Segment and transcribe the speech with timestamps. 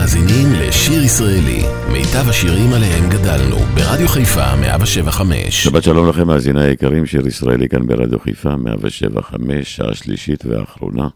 [0.00, 5.64] מאזינים לשיר ישראלי, מיטב השירים עליהם גדלנו, ברדיו חיפה 175.
[5.64, 11.08] שבת שלום לכם, מאזיני היקרים, שיר ישראלי כאן ברדיו חיפה 175, שעה שלישית ואחרונה.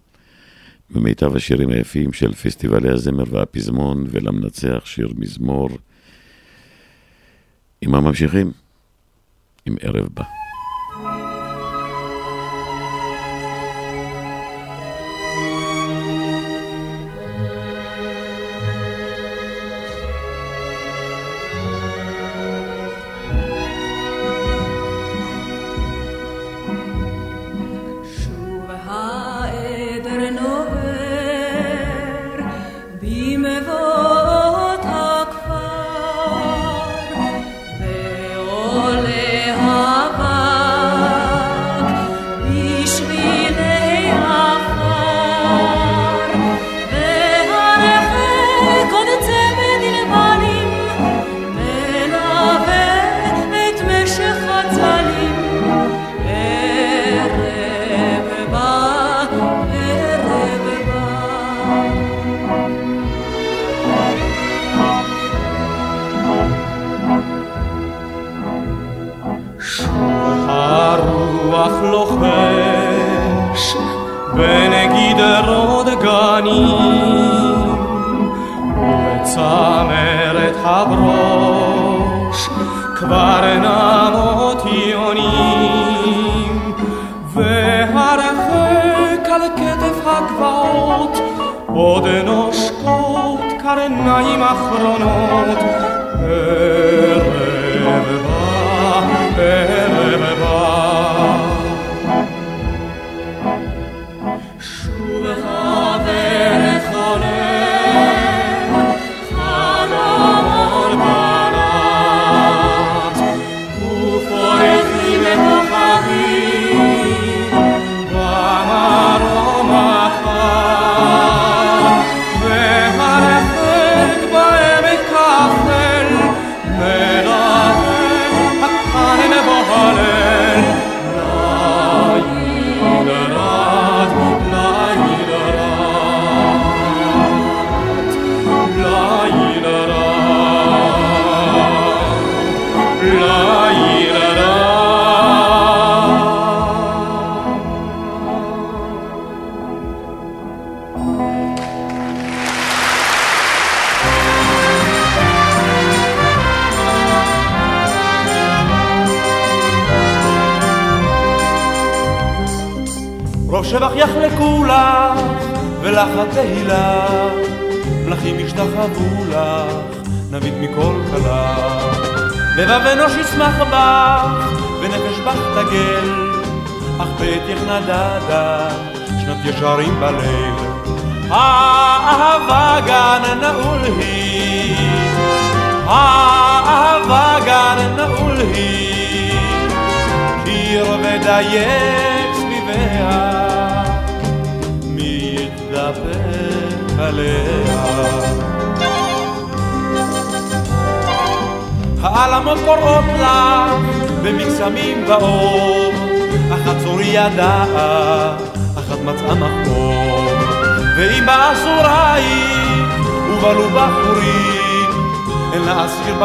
[0.90, 5.68] במיטב השירים היפים של פסטיבלי הזמר והפזמון, ולמנצח שיר מזמור.
[7.80, 8.52] עם מה ממשיכים?
[9.66, 10.43] עם ערב בא.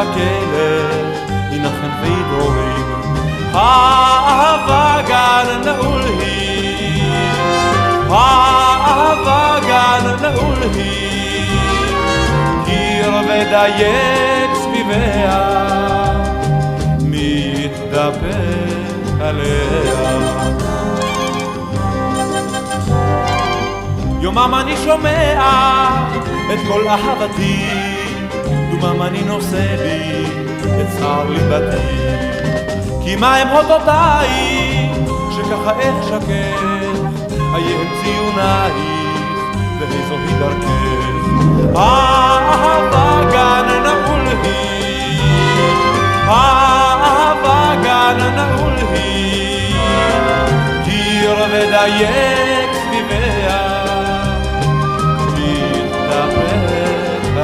[0.09, 0.89] בכלא,
[1.51, 2.89] ינחם וידורים.
[3.53, 7.03] האהבה גן נעול היא,
[8.09, 11.45] האהבה גן נעול היא,
[12.65, 15.49] קיר ודייק סביביה,
[17.01, 18.29] מתדפק
[19.21, 20.39] עליה.
[24.21, 25.41] יומם אני שומע
[26.53, 27.88] את כל אהבתי,
[28.81, 30.25] דומם אני נושא לי
[30.81, 31.87] את צער ליבתי.
[33.03, 34.89] כי מה הם הודותיי,
[35.31, 36.63] שככה איך שקט,
[37.55, 38.75] איה הם ציונייך,
[39.79, 41.77] ואיזוהי דרכך.
[41.77, 45.61] אהבה גן נעול היא,
[46.27, 49.75] אהבה גן נעול היא,
[50.85, 53.79] קיר ודייק סביביה.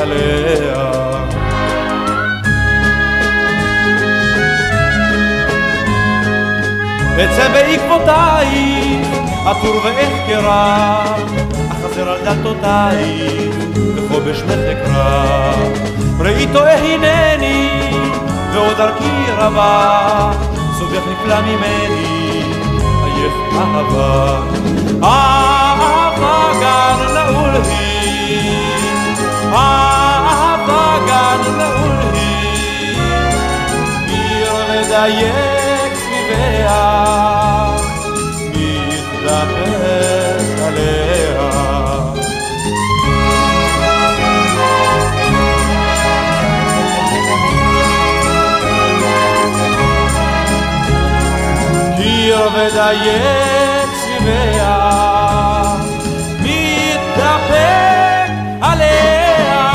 [0.05, 0.94] עליה.
[7.23, 9.07] אצא בעקבותייך,
[9.45, 11.03] עטור ואחכרה,
[11.71, 13.55] אך חצר על דלתותייך,
[13.95, 15.53] וחובש מחקרה.
[16.19, 17.69] ראי טועה הנני,
[18.53, 20.31] ועוד דרכי רבה,
[20.79, 22.43] סובך נפלא ממני,
[23.03, 24.39] עייף אהבה.
[25.03, 28.51] אהבה גן נעול היא,
[29.53, 32.97] אהבה גן נעול היא,
[34.07, 35.54] עיר מדייק
[52.65, 54.77] קיר ודייק סביביה,
[56.41, 58.29] מתדפק
[58.61, 59.71] עליה.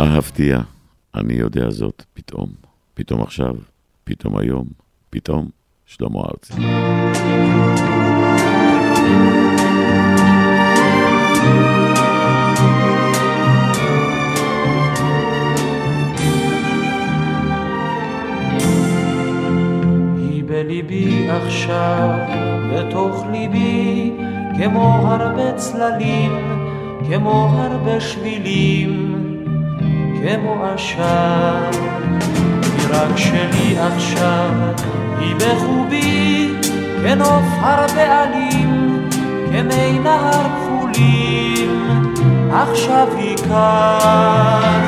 [0.00, 0.60] אהבתיה,
[1.14, 2.48] אני יודע זאת פתאום.
[2.94, 3.54] פתאום עכשיו,
[4.04, 4.66] פתאום היום,
[5.10, 5.48] פתאום
[5.86, 6.52] שלמה ארצי.
[8.92, 9.43] היא
[21.64, 22.10] עכשיו,
[22.72, 24.12] בתוך ליבי,
[24.56, 26.32] כמו הרבה צללים,
[27.08, 29.14] כמו הרבה שבילים,
[30.22, 31.70] כמו עשן.
[32.62, 34.50] היא רק שלי עכשיו,
[35.18, 36.50] היא בחובי,
[37.02, 39.08] כנוף הרבה עלים,
[39.52, 42.04] כמי נהר כחולים,
[42.52, 44.84] עכשיו היא כאן.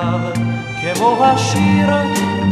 [0.00, 0.20] עכשיו,
[0.96, 1.90] כמו השיר,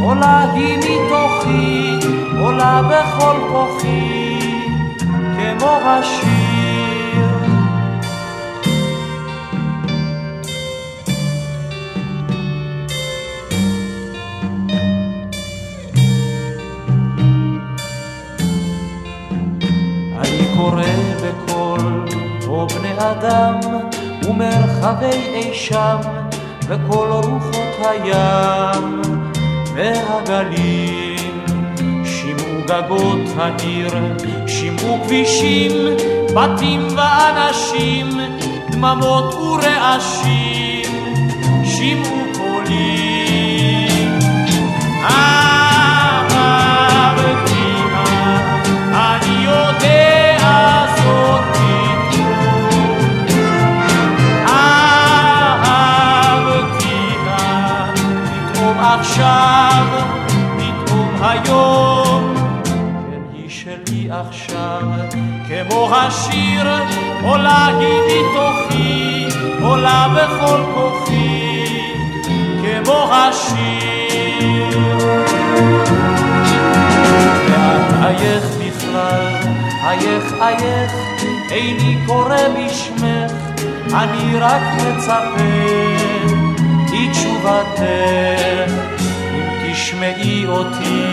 [0.01, 1.99] עולה היא מתוכי,
[2.41, 4.39] עולה בכל כוחי,
[4.99, 6.29] כמו השיר.
[20.17, 20.83] אני קורא
[21.23, 22.05] בקול,
[22.47, 23.55] או בני אדם,
[24.27, 25.97] ומרחבי אי שם,
[26.69, 29.01] וכל רוחות הים,
[29.73, 31.45] והגלים.
[32.05, 33.93] שמעו גגות העיר,
[34.47, 35.71] שמעו כבישים,
[36.35, 38.07] בתים ואנשים,
[38.71, 40.85] דממות ורעשים,
[41.63, 42.18] שמעו
[65.91, 66.67] השיר,
[67.23, 69.25] עולה היא מתוכי,
[69.61, 71.65] עולה בכל כוחי,
[72.61, 74.79] כמו השיר.
[77.47, 79.35] ואת עייך בכלל,
[79.83, 80.91] עייך עייך,
[81.51, 83.31] איני קורא בשמך,
[83.93, 86.09] אני רק מצפה
[86.93, 87.81] לתשובתך.
[89.33, 91.05] אם תשמעי אותי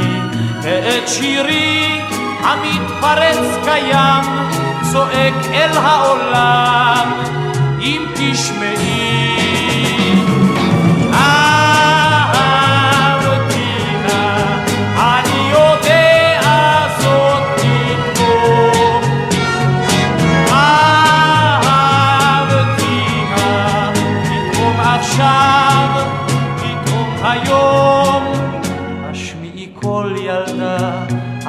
[0.62, 2.00] ואת שירי
[2.40, 4.24] המתפרץ קיים,
[4.96, 7.12] צועק אל העולם,
[7.80, 9.26] אם תשמעי.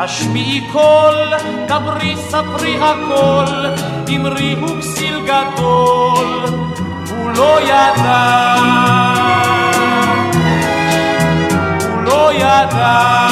[0.08, 1.34] השמיעי קול,
[1.68, 3.66] דברי ספרי הכל,
[4.16, 6.46] אמרי הוא כסיל גדול,
[7.10, 8.56] הוא לא ידע.
[11.94, 13.28] הוא לא ידע.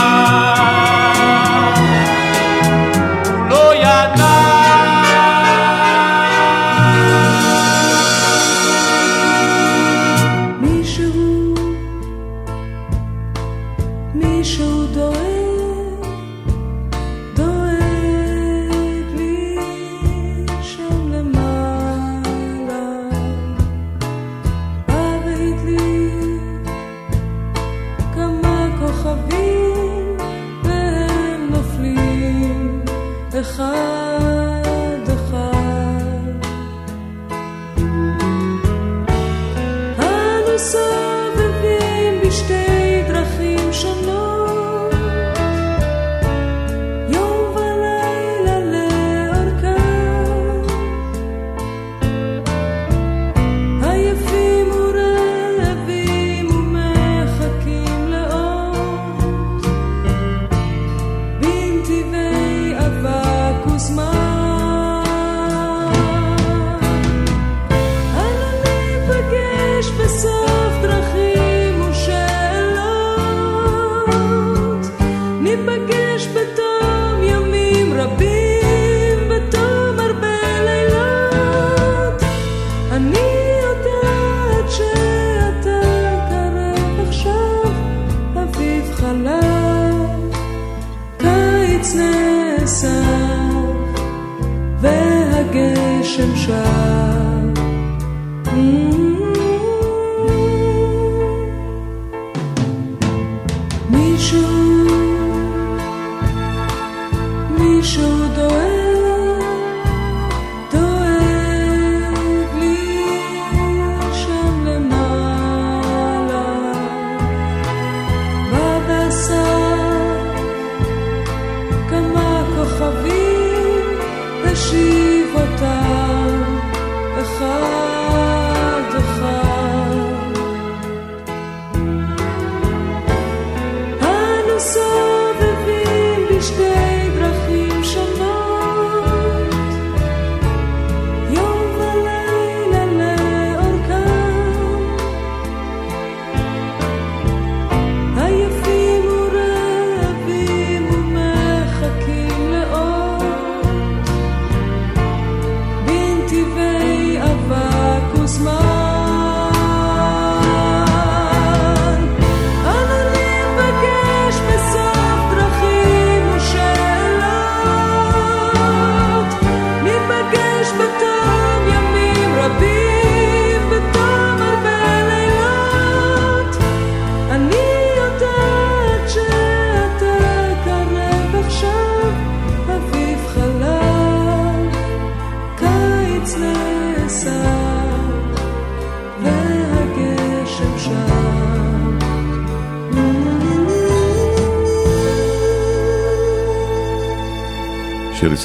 [3.49, 3.65] לא.
[10.61, 11.53] מישהו,
[14.13, 15.44] מישהו דואג,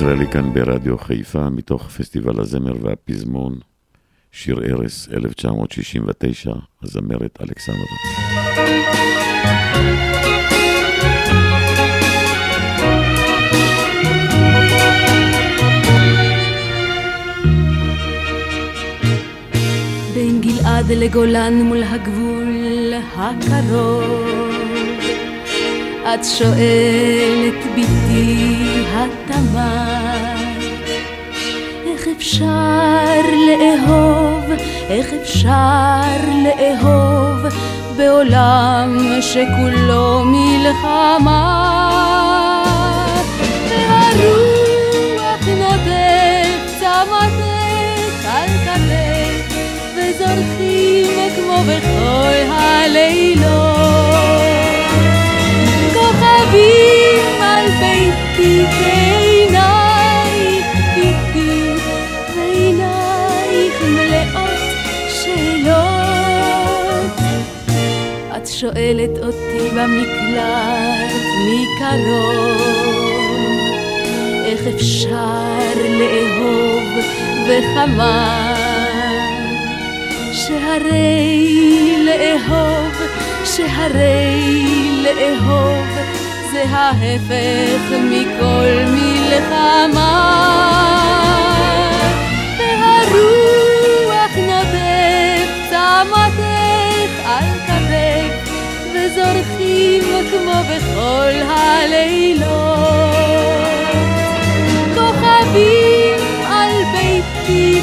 [0.00, 3.58] ישראלי כאן ברדיו חיפה, מתוך פסטיבל הזמר והפזמון,
[4.32, 6.52] שיר ערש 1969,
[6.82, 7.80] הזמרת אלכסנדרה.
[20.14, 24.29] בין גלעד לגולן מול הגבול הקרוב.
[26.14, 30.34] את שואלת ביתי התמר,
[31.86, 34.44] איך אפשר לאהוב,
[34.88, 37.38] איך אפשר לאהוב
[37.96, 41.46] בעולם שכולו מלחמה?
[43.70, 49.54] והרוח נודף צמתך על כתף
[49.96, 53.59] וזורחים כמו בכל הלילות
[68.60, 71.12] שואלת אותי במקלט
[71.46, 72.60] מקרוב
[74.44, 77.04] איך אפשר לאהוב
[77.46, 78.54] וכמה
[80.32, 82.94] שהרי לאהוב,
[83.44, 85.86] שהרי לאהוב
[86.52, 90.16] זה ההפך מכל מלחמה.
[92.58, 96.59] והרוח נודף צמתך
[99.00, 102.50] וזורחים כמו בכל הלילות.
[104.94, 107.79] כוכבים על ביתי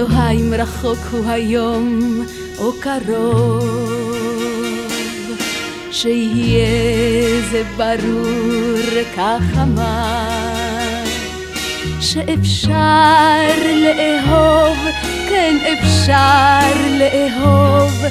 [0.00, 2.00] תוהה אם רחוק הוא היום
[2.58, 4.18] או קרוב
[5.90, 11.04] שיהיה זה ברור כך אמר
[12.00, 12.72] שאפשר
[13.84, 14.78] לאהוב,
[15.28, 18.04] כן אפשר לאהוב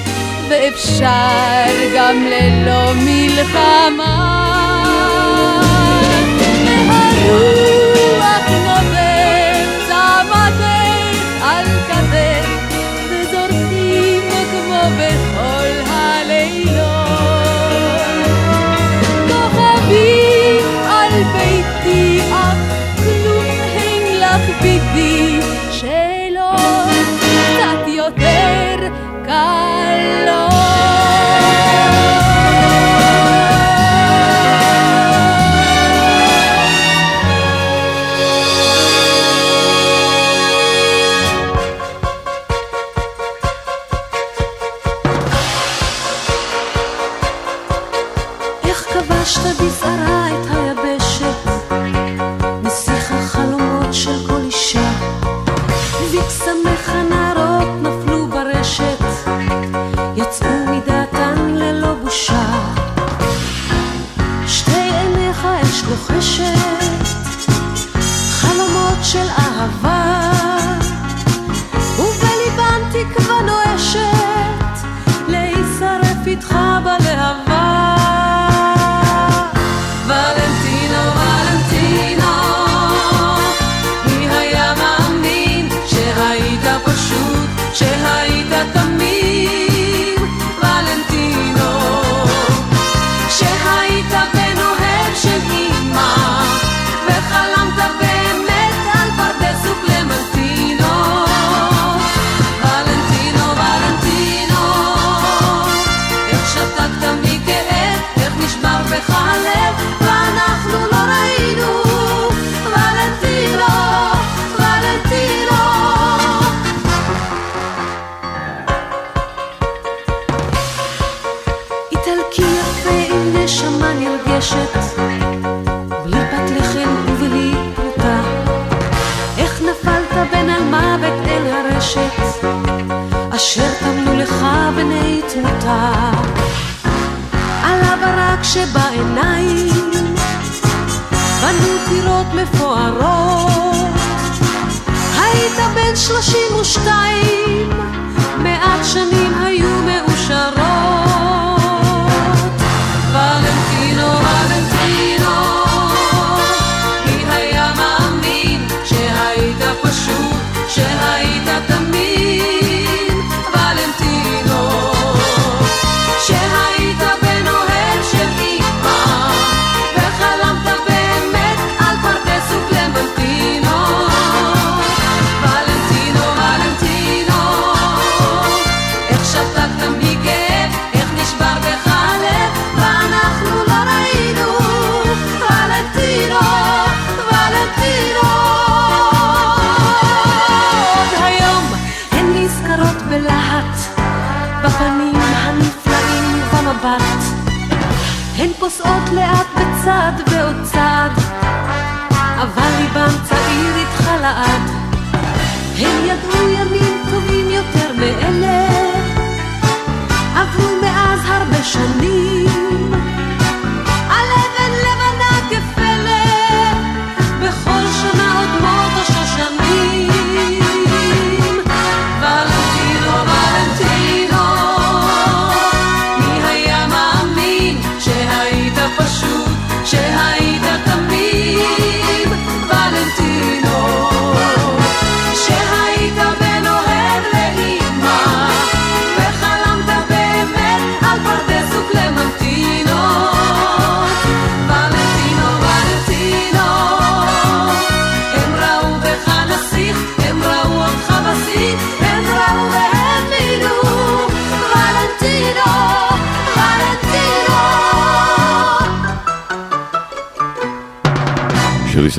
[0.50, 4.36] ואפשר גם ללא מלחמה.
[6.89, 7.69] והרוח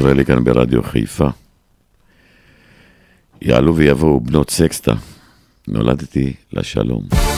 [0.00, 1.28] ישראלי כאן ברדיו חיפה.
[3.42, 4.92] יעלו ויבואו בנות סקסטה.
[5.68, 7.29] נולדתי לשלום.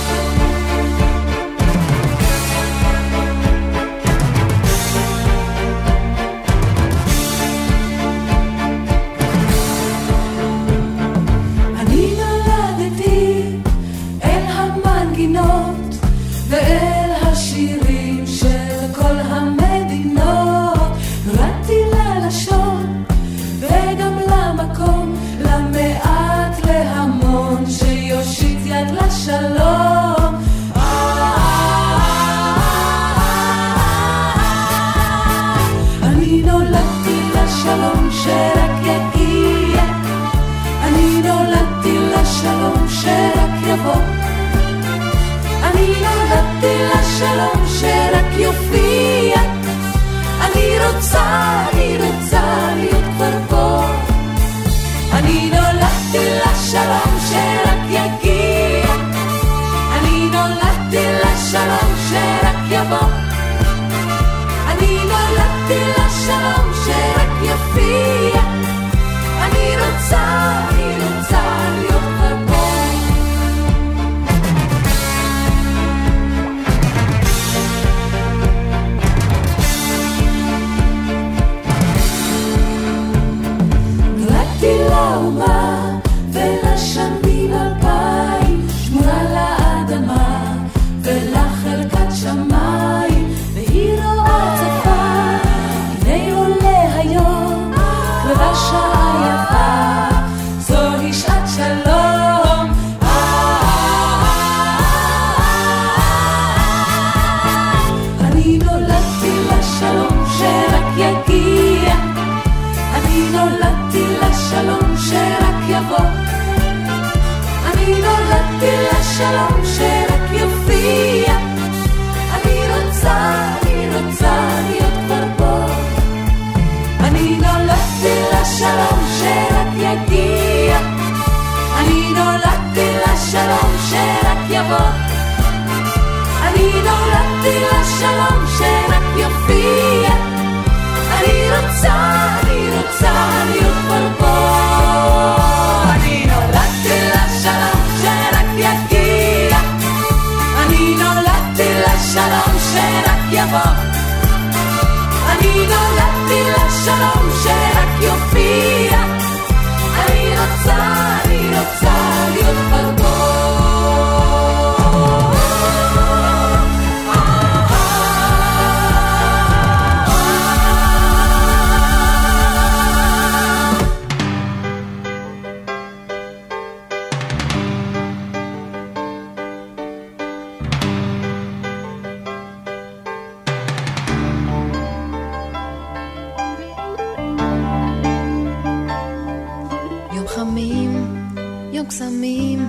[191.82, 192.68] יום קסמים,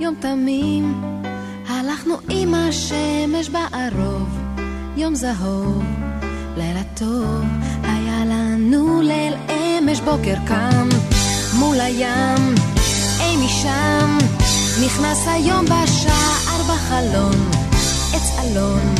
[0.00, 1.02] יום תמים,
[1.68, 4.38] הלכנו עם השמש בערוב,
[4.96, 5.82] יום זהוב,
[6.56, 7.44] לילה טוב,
[7.82, 10.88] היה לנו ליל אמש בוקר קם,
[11.58, 12.54] מול הים,
[13.20, 14.18] אי משם,
[14.84, 17.50] נכנס היום בשער בחלון,
[18.14, 18.94] עץ אלון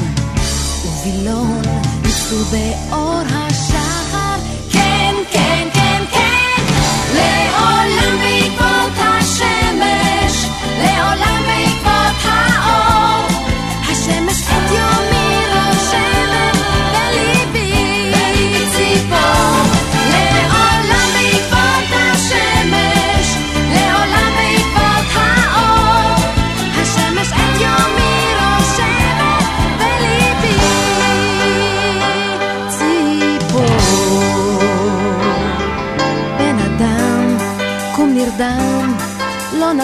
[0.84, 1.62] ווילון,
[2.02, 4.36] ניצלו באור השחר,
[4.72, 6.62] כן, כן, כן, כן,
[7.14, 8.83] לעולם בעקבות
[10.82, 11.43] לעולם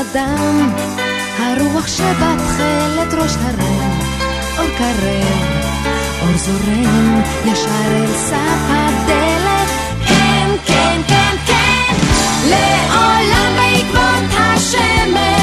[0.00, 0.70] נדם,
[1.38, 3.98] הרוח שבתכלת ראש הרם,
[4.58, 5.70] אור קרב,
[6.22, 9.68] אור זורם, ישר אל סף הדלת,
[10.06, 11.94] כן, כן, כן, כן,
[12.44, 15.39] לעולם בעקבות השמש,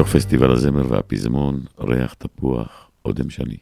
[0.00, 3.56] מתוך פסטיבל הזמר והפזמון, ריח תפוח, אודם שני.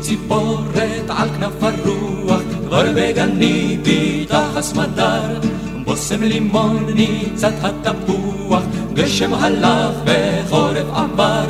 [0.00, 5.40] ציפורת על כנף הרוח, כבר בגני ביטח סמדר.
[5.84, 8.62] בושם לימון ניצת התפוח,
[8.98, 11.44] גשם הלך וחורף עבר.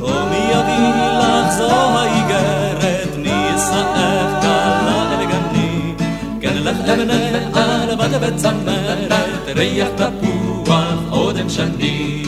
[0.00, 5.94] ומי יביא לך זו האיגרת, נישאך קלה אל גני.
[6.40, 9.12] כן לך על בת וצמרת,
[9.56, 12.25] ריח תפוח אודם שני.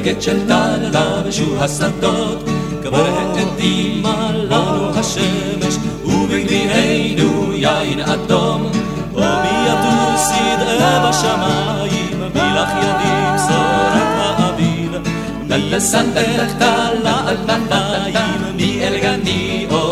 [0.00, 2.48] רגת של טללה ושור השדות,
[2.82, 8.70] כברת דימה לנו השמש, ובגדיענו יין אדום,
[9.14, 15.00] ומיתו סדרה בשמיים, מלח ידים שורק האוויר.
[15.48, 19.89] ללסנדלך טללה על נעליים, מאל גני אור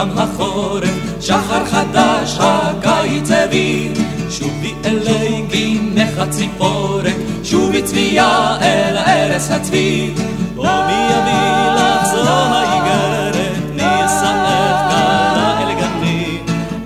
[0.00, 3.90] תם החורף, שחר חדש הקיץ הביא.
[4.30, 10.10] שובי אלי גינך הציפורת, שובי צביה אל ערש הצבי.
[10.56, 16.38] ומי יביא לך זו האיגרת, יסעך כלה אל גני.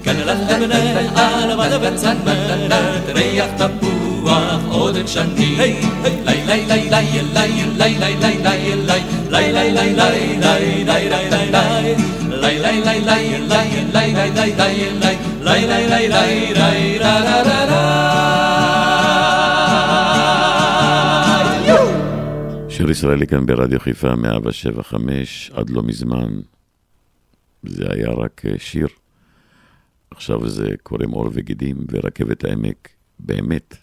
[0.05, 5.57] כאן לך אבנה על בד וצמרת, ריח תפוח עודן שני.
[5.57, 7.91] לי לי לי לי לי
[10.85, 11.34] לי לי
[22.69, 26.41] שיר ישראלי כאן ברדיו חיפה 175, עד לא מזמן
[27.63, 28.89] זה היה רק אה, שיר.
[30.11, 33.77] עכשיו זה קורם עור וגידים, ורכבת העמק באמת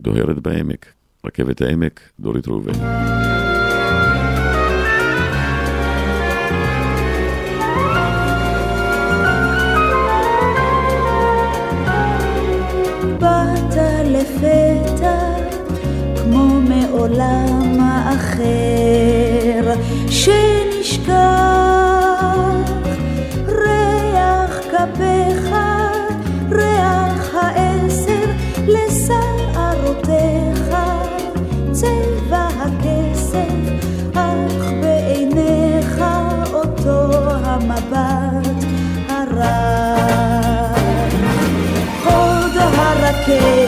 [0.00, 0.86] דוהרת בעמק.
[1.24, 2.72] רכבת העמק, דורית ראובן.
[14.24, 15.18] לפתע
[16.16, 17.78] כמו מעולם
[18.14, 19.74] אחר
[20.08, 21.14] שנשכח
[23.48, 25.54] ריח כפיך
[26.50, 28.26] ריח העשר
[28.66, 30.26] לשערותיך
[31.72, 33.54] צבע הכסף
[34.14, 36.04] אך בעיניך
[36.52, 37.10] אותו
[37.44, 38.64] המבט
[39.08, 39.84] הרע.
[42.04, 43.63] עוד הרכבת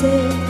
[0.00, 0.47] say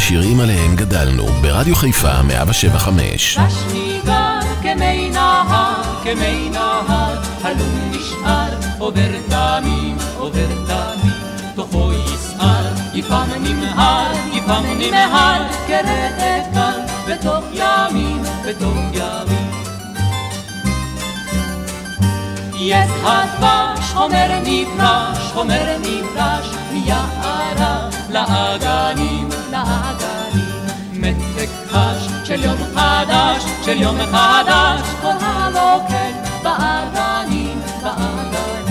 [0.00, 3.38] השירים עליהם גדלנו, ברדיו חיפה 175.
[3.38, 11.12] בשניגר כמי נהר, כמי נהר, הלום נשאר, עובר תמים, עובר תמים,
[11.54, 19.50] תוכו יסער, יפעם נמהר, יפעם נמהר, כאן, בתוך ימים, בתוך ימים.
[22.54, 27.40] יש הדבש, חומר נברש, חומר נברש, מיערה
[28.10, 29.28] לאגנים,
[29.60, 30.66] לאגנים.
[30.92, 38.70] מתק חש של יום חדש, של יום חדש, כל הלוקק באגנים, באגנים.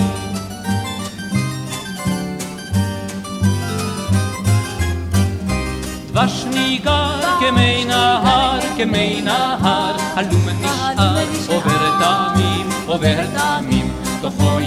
[6.12, 14.58] דבש ניגר כמי נהר, כמי נהר, הלום נשאר, עובר תמים, עובר תמים, תוכו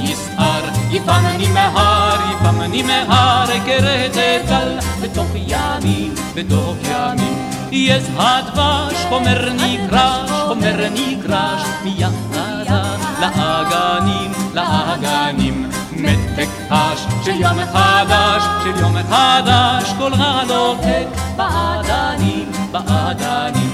[0.94, 7.50] יסער, יפעם נמהר, יפעם נמהר, כרדת גל, בתוך ימים, בתוך ימים.
[7.72, 15.70] יש הדבש, חומר נגרש, חומר נגרש, מיחדה לאגנים, לאגנים.
[15.98, 23.73] מתק חש של יום חדש, של יום חדש, כל הלוקק באדנים, באדנים.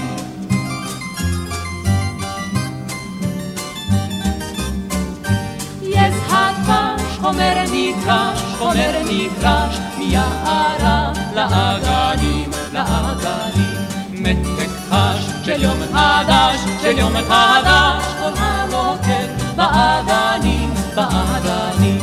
[7.90, 13.80] נגרש, חומר נגרש, מיערה לאגנים, לאגנים.
[14.12, 22.00] מתק חש של יום חדש, של יום חדש, כל הלוקק באדנים, באדנים.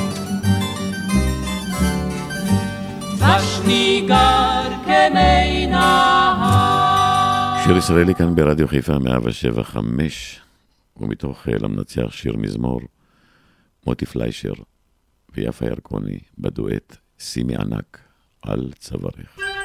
[3.17, 7.63] דבש ניגר כמי נהר.
[7.63, 10.39] שיר ישראלי כאן ברדיו חיפה 175,
[10.97, 12.81] ומתוך אה, למנצח שיר מזמור,
[13.87, 14.53] מוטי פליישר
[15.37, 17.99] ויפה ירקוני בדואט שימי ענק
[18.41, 19.56] על צווארך.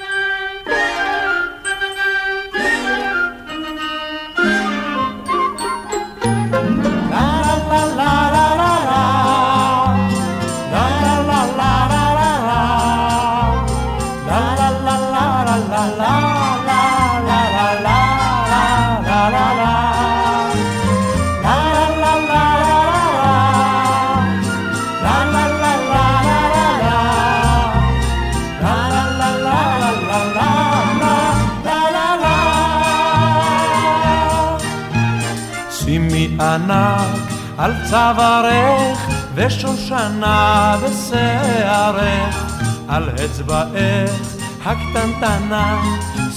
[38.13, 42.53] צווארך ושושנה בשערך
[42.89, 45.83] על אצבעך הקטנטנה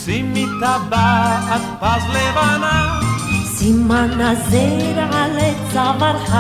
[0.05, 2.99] שימי טבעת פז לבנה.
[3.45, 5.39] סימן הזר על
[5.73, 6.36] צווארך,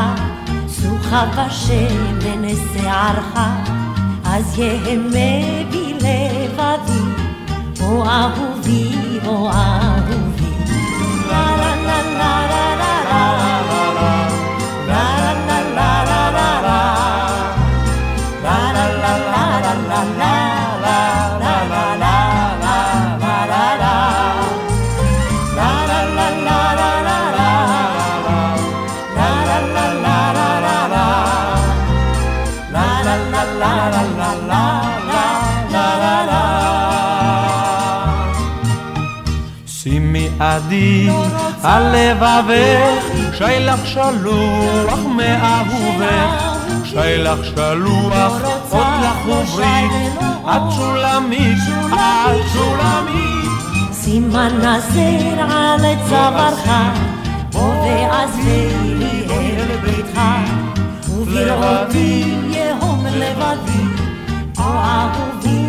[0.67, 3.39] סוכה בשמן שערך,
[4.25, 7.23] אז יהמה בי לבבי,
[7.81, 10.45] או אהובי, או אהובי.
[11.27, 13.54] לה לה לה לה לה לה
[39.85, 41.09] שימי עדי
[41.63, 43.05] על לבבך,
[43.37, 46.54] שילך שלוח מאהובך,
[46.95, 48.33] שילך שלוח,
[48.69, 49.91] עוד לך וברית,
[50.43, 51.57] את שולמית,
[51.93, 53.45] את שולמית.
[53.91, 56.69] סימן הזר על צווארך,
[57.51, 60.19] בוא ועזבי לי אל ביתך,
[61.09, 63.85] ובראותי יהום לבדי,
[64.57, 65.64] או אהובי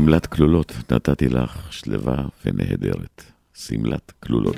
[0.00, 3.22] שמלת כלולות נתתי לך שלווה ונהדרת.
[3.54, 4.56] שמלת כלולות.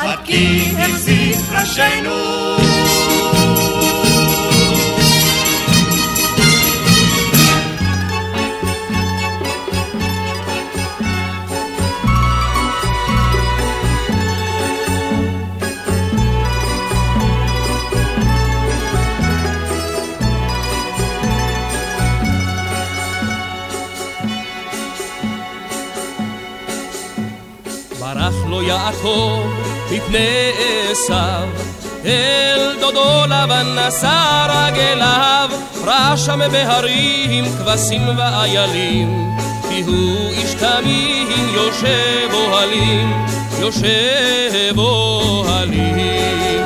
[0.00, 2.10] עד כי החזיק ראשינו.
[28.00, 29.59] ברח לו יעקב
[29.90, 30.50] מפני
[30.90, 31.48] עשיו,
[32.04, 35.50] אל דודו לבן נשא רגליו,
[35.84, 39.30] רשם בהרים כבשים ואיילים,
[39.68, 43.26] כי הוא איש תמים יושב אוהלים,
[43.60, 46.64] יושב אוהלים.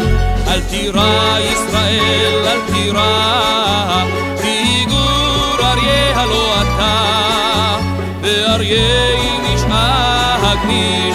[0.49, 4.05] אל תירא ישראל, אל תירא,
[4.43, 7.77] כי גור אריה הלא אתה,
[8.23, 11.13] ואריה נשאג מי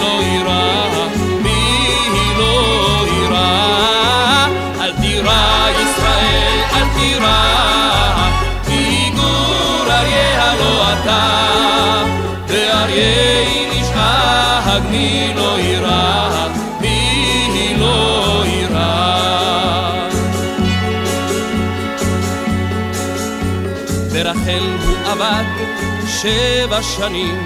[26.22, 27.38] שבע שנים,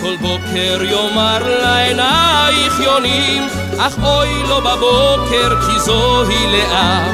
[0.00, 3.42] כל בוקר יאמר לעינייך יונים,
[3.78, 7.04] אך אוי לו בבוקר כי זוהי לאה.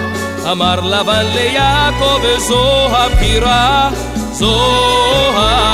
[0.52, 3.90] אמר לבן ליעקב וזו הפטירה,
[4.32, 4.60] זו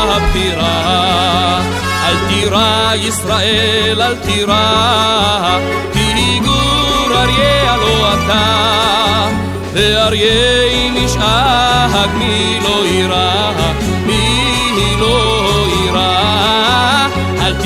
[0.08, 1.60] הפטירה.
[2.06, 5.58] אל תירא ישראל, אל תירא,
[5.92, 8.64] כי גור אריה הלא אתה.
[9.72, 13.54] ואריה נשאג מי לא יירא,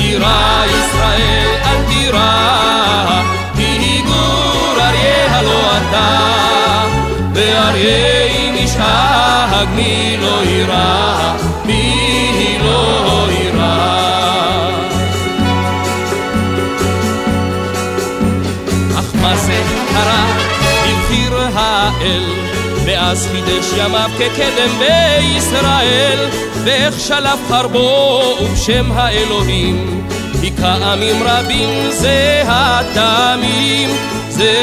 [0.01, 3.21] תירא ישראל, אל תירא,
[3.55, 6.19] כי גור אריה הלא אתה.
[7.33, 11.08] ואריה נשאג מי לא יירא,
[23.09, 26.29] מאז חידש ימיו כקדם בישראל,
[26.63, 30.07] ואיך שלף חרבו ובשם האלוהים,
[30.41, 33.89] היכה עמים רבים זה התמים,
[34.29, 34.53] זה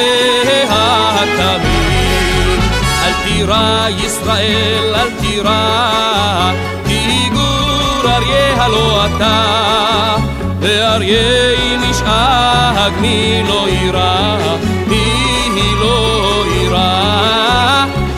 [0.68, 2.61] התמים.
[3.05, 6.53] אל תירא ישראל, אל תירא,
[6.86, 10.16] כי גור אריה הלא אתה,
[10.61, 14.36] ואריה נשאג מי לא יירא,
[14.86, 17.45] מי לא יירא.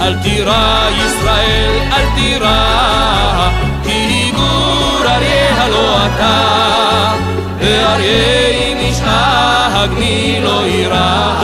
[0.09, 3.51] אל תירא ישראל, אל תירא,
[3.85, 7.13] כי גור אריה הלא אתה,
[7.61, 11.35] ואריה אם ישאג מי לא יירא,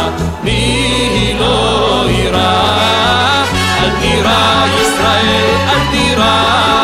[0.45, 2.63] מי לא יירא.
[3.83, 6.84] אל תירא ישראל, אל תירא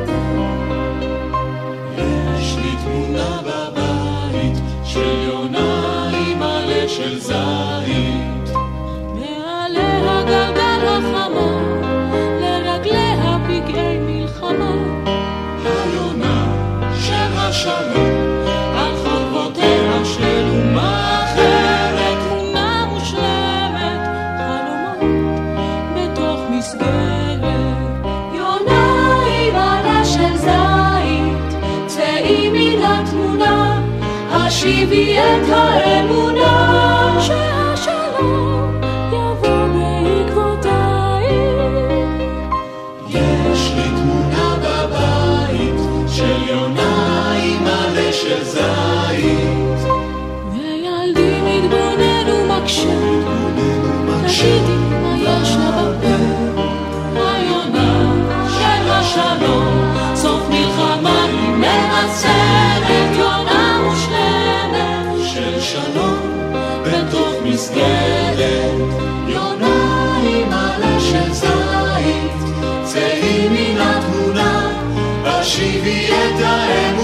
[75.91, 77.00] bieda e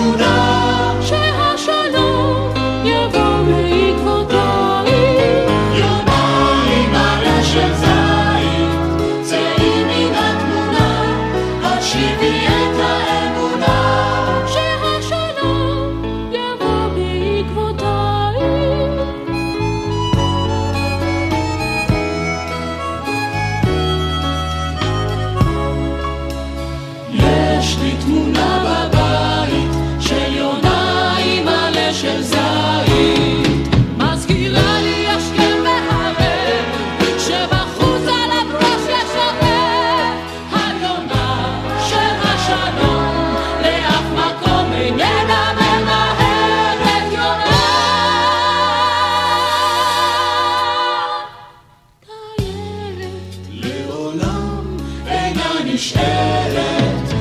[55.77, 57.13] נשארת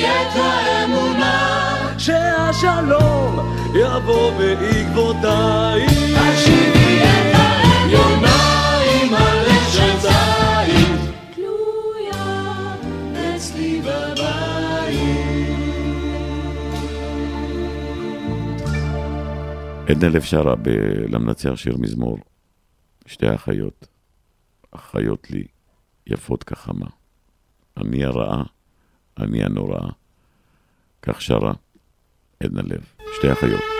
[0.00, 1.76] את האמונה.
[1.98, 5.89] שהשלום יבוא בעקבותיי.
[19.90, 22.18] עדנה לב שרה ב"למנצח שיר מזמור",
[23.06, 23.86] שתי האחיות,
[24.70, 25.44] אחיות לי,
[26.06, 26.86] יפות כחמה.
[27.76, 28.42] אני הרעה,
[29.18, 29.88] אני הנוראה.
[31.02, 31.52] כך שרה
[32.40, 32.84] עדנה לב,
[33.16, 33.79] שתי אחיות.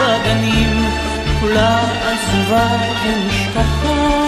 [0.00, 0.84] בגנים,
[1.40, 2.68] כולה עזובה
[3.02, 4.25] כמשפחה.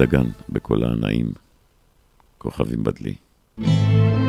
[0.00, 1.32] דגן, בקול הנעים,
[2.38, 3.14] כוכבים בדלי.
[3.60, 4.19] Thank you.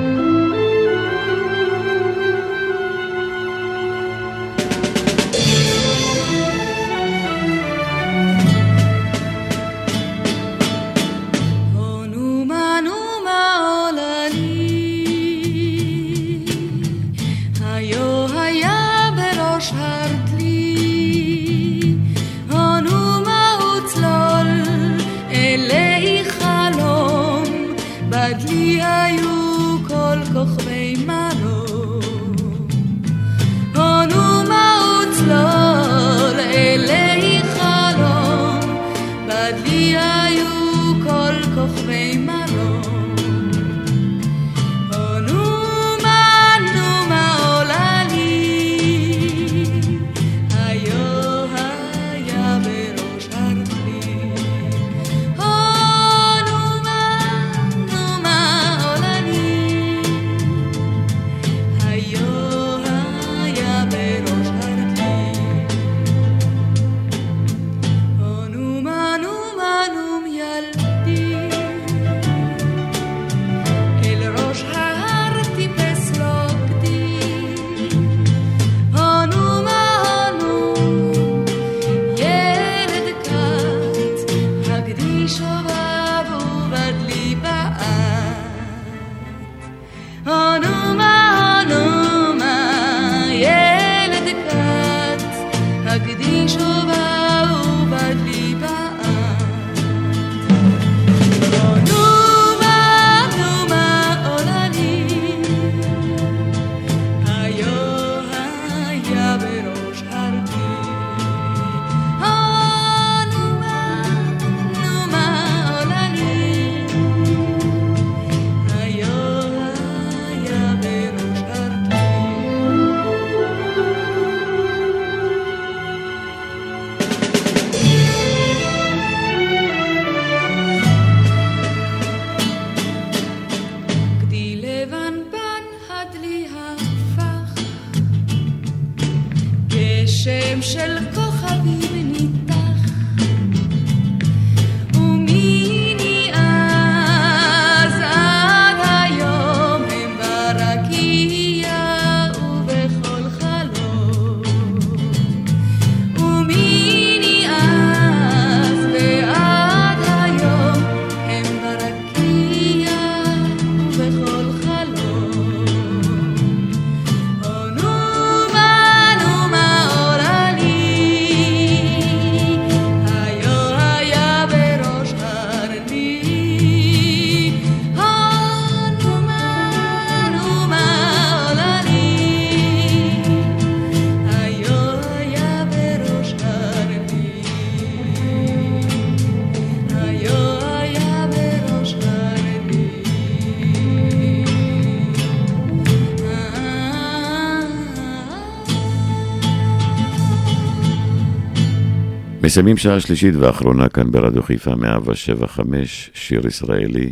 [202.52, 207.12] מסיימים שעה שלישית ואחרונה כאן ברדיו חיפה 175, שיר ישראלי,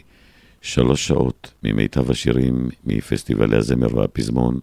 [0.61, 4.59] שלוש שעות ממיטב השירים מפסטיבלי הזמר והפזמון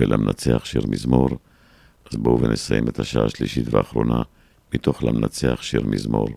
[0.00, 1.28] ולמנצח שיר מזמור.
[2.10, 4.22] אז בואו ונסיים את השעה השלישית והאחרונה
[4.74, 6.28] מתוך למנצח שיר מזמור.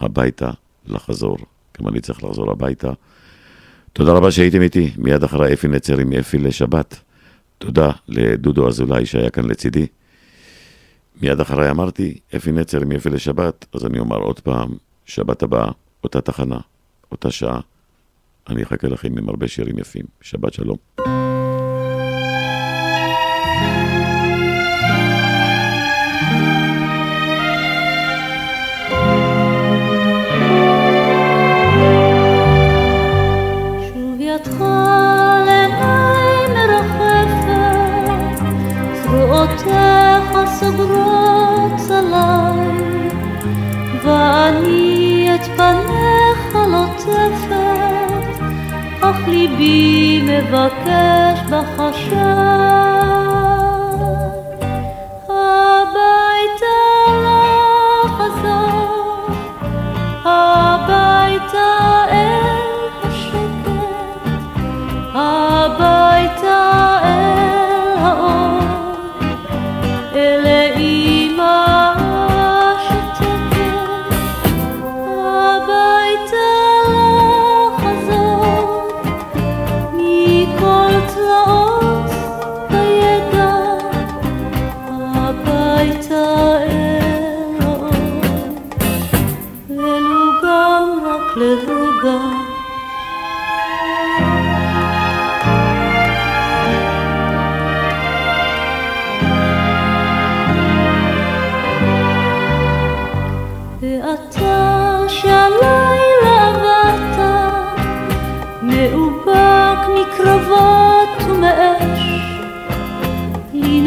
[0.00, 0.50] הביתה,
[0.86, 1.38] לחזור,
[1.80, 2.92] גם אני צריך לחזור הביתה.
[3.92, 7.00] תודה רבה שהייתם איתי, מיד אחרי אפי נצר עם אפי לשבת.
[7.58, 9.86] תודה לדודו אזולאי שהיה כאן לצידי.
[11.22, 14.68] מיד אחריי אמרתי, אפי נצר מאפי לשבת, אז אני אומר עוד פעם,
[15.04, 15.70] שבת הבאה,
[16.04, 16.58] אותה תחנה,
[17.12, 17.60] אותה שעה.
[18.48, 20.04] אני אחכה לכם עם הרבה שירים יפים.
[20.20, 20.76] שבת שלום.
[40.62, 41.01] صبر
[49.42, 52.16] ליבי מבקש בחשב
[55.28, 56.78] הביתה
[58.04, 59.26] לחזור
[60.24, 61.70] הביתה
[62.10, 62.41] אל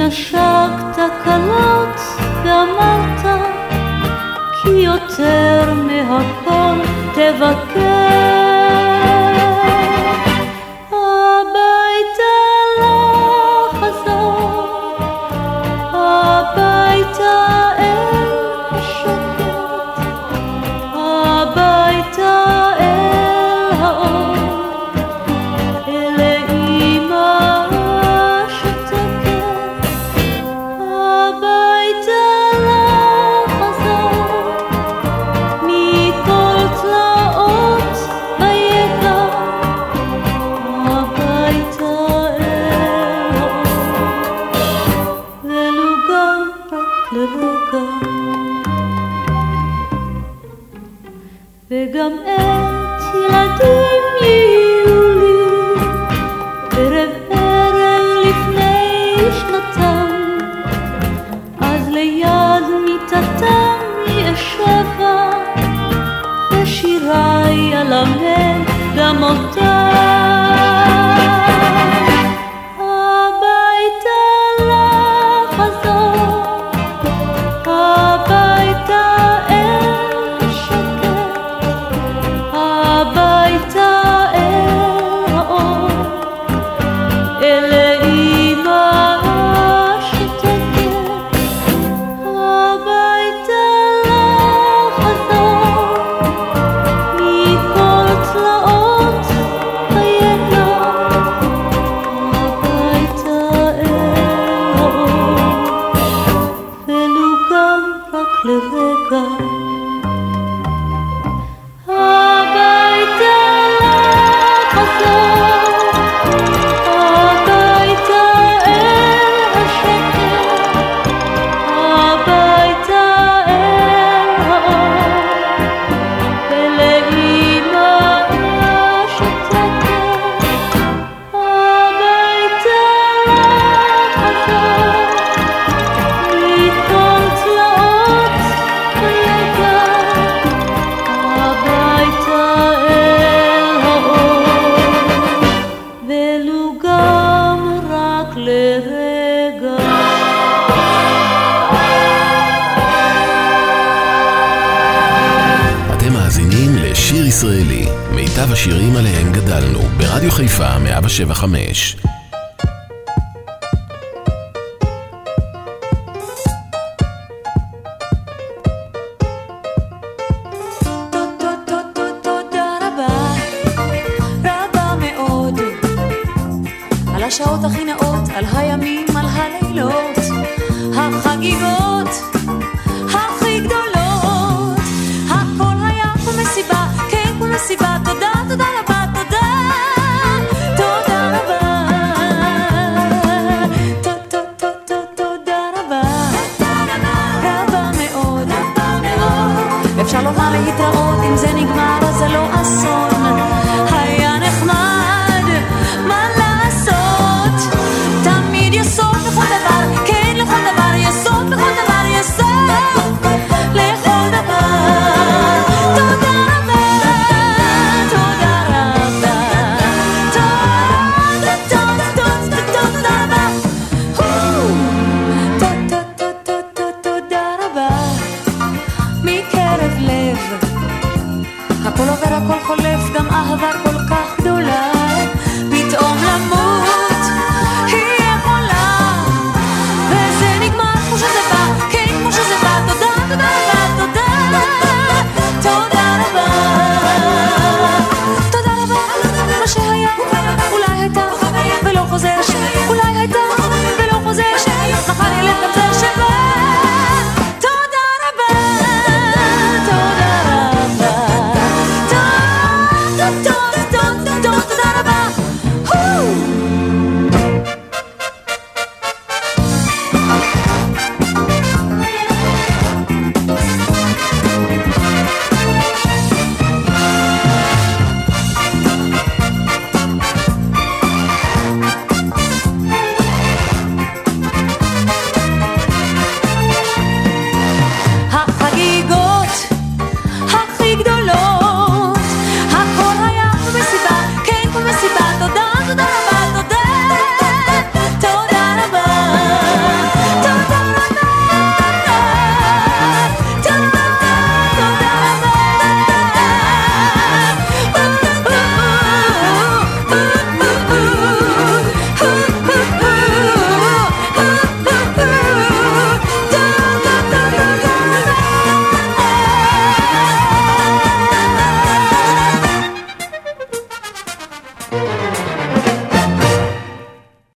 [0.07, 1.99] נשקת קלות
[2.43, 3.25] ואמרת
[4.61, 6.81] כי יותר מהכל
[7.13, 7.94] תבקר